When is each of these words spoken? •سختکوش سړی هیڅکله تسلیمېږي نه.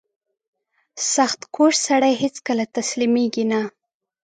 •سختکوش 1.13 1.73
سړی 1.87 2.13
هیڅکله 2.23 2.63
تسلیمېږي 2.75 3.45
نه. 3.51 3.61